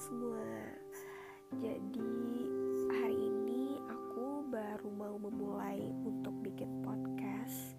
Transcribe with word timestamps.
semua 0.00 0.40
Jadi 1.60 2.08
hari 2.88 3.20
ini 3.20 3.76
aku 3.84 4.48
baru 4.48 4.88
mau 4.96 5.20
memulai 5.20 5.92
untuk 6.00 6.32
bikin 6.40 6.80
podcast. 6.80 7.76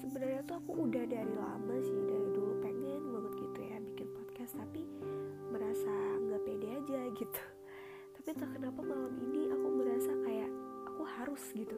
Sebenarnya 0.00 0.40
tuh 0.48 0.56
aku 0.56 0.88
udah 0.88 1.04
dari 1.04 1.34
lama 1.36 1.76
sih 1.84 2.00
Dari 2.08 2.28
dulu 2.32 2.64
pengen 2.64 3.12
banget 3.12 3.32
gitu 3.44 3.60
ya 3.60 3.76
bikin 3.92 4.08
podcast 4.08 4.56
Tapi 4.56 4.88
merasa 5.52 5.92
gak 6.32 6.42
pede 6.48 6.68
aja 6.80 7.00
gitu. 7.20 7.42
Tapi 8.16 8.30
tak 8.40 8.50
kenapa 8.56 8.80
malam 8.80 9.20
ini 9.20 9.52
aku 9.52 9.68
merasa 9.68 10.12
kayak 10.24 10.48
aku 10.88 11.02
harus 11.04 11.44
gitu. 11.52 11.76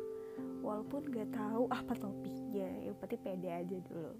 Walaupun 0.63 1.11
gak 1.11 1.35
tahu 1.35 1.67
apa 1.75 1.99
topiknya 1.99 2.71
Yang 2.87 2.97
penting 3.03 3.21
pede 3.27 3.51
aja 3.51 3.77
dulu. 3.91 4.15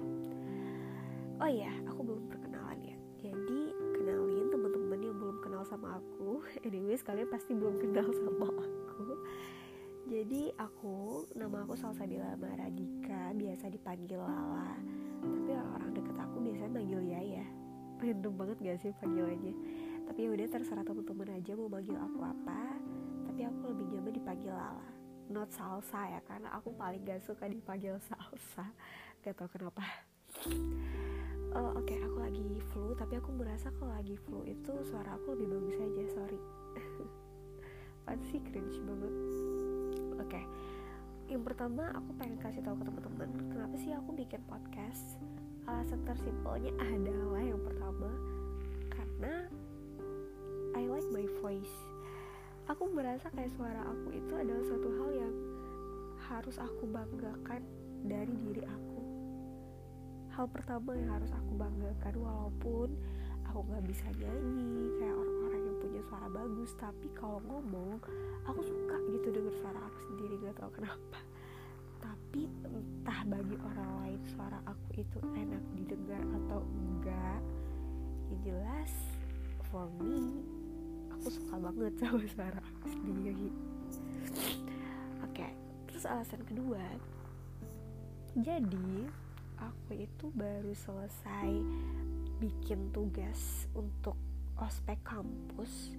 Oh 1.39 1.51
iya, 1.51 1.71
aku 1.87 2.02
sama 5.73 5.97
aku. 5.97 6.45
Anyways 6.69 7.01
kalian 7.01 7.33
pasti 7.33 7.57
belum 7.57 7.81
kenal 7.81 8.05
sama 8.13 8.53
aku. 8.53 9.17
Jadi 10.13 10.53
aku 10.61 11.25
nama 11.33 11.65
aku 11.65 11.73
Salsabila 11.73 12.37
Maradika 12.37 13.33
biasa 13.33 13.73
dipanggil 13.73 14.21
Lala. 14.21 14.77
Tapi 15.25 15.49
orang-orang 15.57 15.91
deket 15.97 16.17
aku 16.21 16.37
biasanya 16.45 16.71
manggil 16.77 17.01
Yaya. 17.01 17.47
Random 18.05 18.35
banget 18.37 18.57
gak 18.61 18.79
sih 18.85 18.93
panggilannya? 19.01 19.55
Tapi 20.05 20.19
ya 20.21 20.29
udah 20.37 20.47
terserah 20.53 20.85
teman-teman 20.85 21.41
aja 21.41 21.53
mau 21.57 21.73
manggil 21.73 21.97
aku 21.97 22.21
apa. 22.21 22.63
Tapi 23.33 23.41
aku 23.49 23.61
lebih 23.73 23.87
nyaman 23.97 24.13
dipanggil 24.13 24.53
Lala. 24.53 24.89
Not 25.33 25.49
salsa 25.57 26.05
ya 26.13 26.21
karena 26.29 26.53
aku 26.53 26.77
paling 26.77 27.01
gak 27.09 27.25
suka 27.25 27.49
dipanggil 27.49 27.97
salsa. 28.05 28.69
Gak 29.25 29.41
tau 29.41 29.49
kenapa 29.49 29.81
uh, 31.53 31.73
oke 31.77 31.85
okay, 31.85 31.99
aku 32.01 32.17
lagi 32.21 32.45
flu 32.73 32.97
tapi 32.97 33.21
aku 33.21 33.31
merasa 33.37 33.69
kalau 33.77 33.93
lagi 33.93 34.17
flu 34.17 34.45
itu 34.49 34.73
suara 34.89 35.17
aku 35.17 35.37
lebih 35.37 35.53
bagus 35.57 35.77
aja 35.81 36.03
sorry. 36.17 36.41
Pasti 38.09 38.37
cringe 38.43 38.79
banget? 38.83 39.15
Oke 40.17 40.29
okay. 40.29 40.45
yang 41.29 41.45
pertama 41.45 41.93
aku 41.93 42.11
pengen 42.17 42.37
kasih 42.41 42.61
tahu 42.65 42.77
ke 42.81 42.85
teman-teman 42.89 43.31
kenapa 43.53 43.75
sih 43.77 43.93
aku 43.93 44.11
bikin 44.17 44.41
podcast? 44.49 45.21
Alasan 45.69 46.03
tersimpelnya 46.09 46.73
adalah 46.97 47.43
yang 47.45 47.61
pertama 47.61 48.11
karena 48.93 49.47
I 50.73 50.89
like 50.89 51.09
my 51.13 51.29
voice. 51.45 51.77
Aku 52.71 52.89
merasa 52.89 53.29
kayak 53.35 53.53
suara 53.53 53.85
aku 53.85 54.17
itu 54.17 54.33
adalah 54.33 54.65
satu 54.65 54.89
hal 54.89 55.11
yang 55.13 55.35
harus 56.33 56.57
aku 56.57 56.89
banggakan 56.89 57.61
dari 58.07 58.33
diri 58.47 58.65
aku 58.65 59.02
hal 60.33 60.49
pertama 60.49 60.97
yang 60.97 61.13
harus 61.13 61.29
aku 61.33 61.53
banggakan 61.61 62.15
walaupun 62.17 62.89
aku 63.45 63.59
nggak 63.69 63.85
bisa 63.85 64.09
nyanyi 64.17 64.89
kayak 64.97 65.13
orang-orang 65.13 65.61
yang 65.61 65.77
punya 65.77 66.03
suara 66.09 66.29
bagus 66.33 66.71
tapi 66.81 67.07
kalau 67.13 67.39
ngomong 67.45 68.01
aku 68.49 68.61
suka 68.65 68.97
gitu 69.13 69.29
denger 69.29 69.55
suara 69.61 69.81
aku 69.93 69.99
sendiri 70.09 70.35
gak 70.41 70.57
tau 70.57 70.73
kenapa. 70.73 71.21
Tapi 72.01 72.49
entah 72.65 73.21
bagi 73.29 73.57
orang 73.61 73.91
lain 74.03 74.21
suara 74.33 74.59
aku 74.65 74.89
itu 75.05 75.19
enak 75.37 75.63
didengar 75.77 76.25
atau 76.43 76.65
enggak 76.65 77.41
yang 78.33 78.41
jelas 78.41 78.93
for 79.69 79.85
me 80.01 80.41
aku 81.13 81.29
suka 81.29 81.55
banget 81.61 81.93
sama 82.01 82.25
suara 82.25 82.61
aku 82.61 82.87
sendiri. 82.89 83.53
Oke 85.29 85.45
okay, 85.45 85.53
terus 85.93 86.09
alasan 86.09 86.41
kedua 86.49 86.81
jadi 88.33 89.13
aku 89.71 90.03
itu 90.03 90.27
baru 90.35 90.75
selesai 90.75 91.51
bikin 92.43 92.91
tugas 92.91 93.71
untuk 93.79 94.19
ospek 94.59 94.99
kampus. 95.07 95.95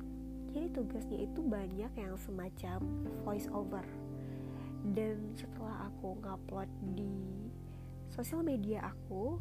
Jadi 0.52 0.68
tugasnya 0.76 1.20
itu 1.24 1.40
banyak 1.40 1.92
yang 1.96 2.14
semacam 2.20 2.80
voice 3.24 3.48
over. 3.50 3.86
Dan 4.84 5.34
setelah 5.40 5.88
aku 5.88 6.20
ngupload 6.20 6.68
di 6.94 7.40
sosial 8.12 8.44
media 8.44 8.84
aku 8.84 9.40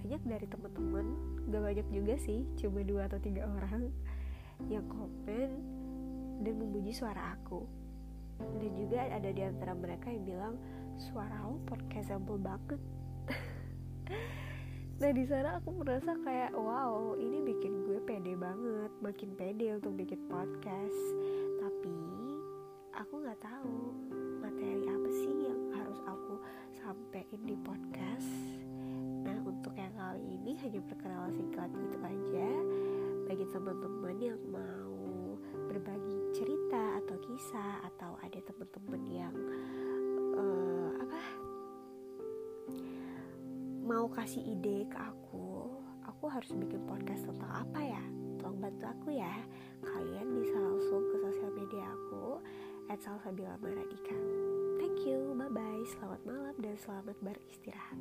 banyak 0.00 0.22
dari 0.24 0.46
teman-teman 0.46 1.06
gak 1.50 1.60
banyak 1.60 1.86
juga 1.92 2.14
sih 2.16 2.46
cuma 2.56 2.80
dua 2.80 3.10
atau 3.10 3.20
tiga 3.20 3.44
orang 3.44 3.92
yang 4.70 4.86
komen 4.88 5.50
dan 6.46 6.54
memuji 6.54 6.94
suara 6.94 7.34
aku. 7.36 7.66
Dan 8.38 8.70
juga 8.78 9.10
ada 9.10 9.30
di 9.30 9.42
antara 9.42 9.74
mereka 9.74 10.10
yang 10.10 10.24
bilang 10.24 10.54
suara 10.96 11.42
lo 11.42 11.58
podcastable 11.66 12.38
banget 12.38 12.78
nah 15.04 15.12
di 15.12 15.28
sana 15.28 15.60
aku 15.60 15.84
merasa 15.84 16.16
kayak 16.24 16.56
wow 16.56 17.12
ini 17.20 17.44
bikin 17.44 17.84
gue 17.84 18.00
pede 18.08 18.40
banget 18.40 18.88
makin 19.04 19.36
pede 19.36 19.76
untuk 19.76 20.00
bikin 20.00 20.16
podcast. 20.32 20.96
Tapi 21.60 22.00
aku 22.96 23.20
nggak 23.20 23.36
tahu 23.36 23.92
materi 24.40 24.88
apa 24.88 25.08
sih 25.12 25.44
yang 25.44 25.60
harus 25.76 26.00
aku 26.08 26.40
sampaikan 26.80 27.36
di 27.44 27.52
podcast. 27.52 28.32
Nah 29.28 29.36
untuk 29.44 29.76
yang 29.76 29.92
kali 29.92 30.24
ini 30.40 30.56
hanya 30.64 30.80
perkenalan 30.88 31.36
singkat 31.36 31.68
gitu 31.68 31.98
aja. 32.00 32.48
Bagi 33.28 33.44
teman-teman 33.52 34.16
yang 34.16 34.40
mau 34.48 35.36
berbagi 35.68 36.32
cerita 36.32 37.04
atau 37.04 37.20
kisah 37.28 37.84
atau 37.92 38.16
ada 38.24 38.40
teman-teman 38.40 39.04
yang 39.12 39.36
mau 43.84 44.08
kasih 44.08 44.40
ide 44.40 44.88
ke 44.88 44.96
aku 44.96 45.68
aku 46.08 46.24
harus 46.32 46.48
bikin 46.56 46.80
podcast 46.88 47.28
tentang 47.28 47.52
apa 47.52 47.80
ya? 47.84 48.02
Tolong 48.40 48.56
bantu 48.56 48.84
aku 48.88 49.08
ya. 49.12 49.44
Kalian 49.84 50.40
bisa 50.40 50.56
langsung 50.56 51.04
ke 51.12 51.16
sosial 51.20 51.52
media 51.52 51.84
aku 51.92 52.40
salsabila 52.94 53.58
thank 54.78 55.02
you 55.02 55.34
bye 55.34 55.50
bye 55.50 55.82
selamat 55.96 56.20
malam 56.22 56.54
dan 56.62 56.76
selamat 56.78 57.16
beristirahat 57.20 57.98